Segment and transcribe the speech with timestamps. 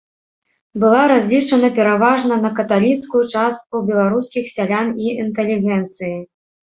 [0.83, 6.17] Была разлічана пераважна на каталіцкую частку беларускіх сялян і інтэлігенцыі.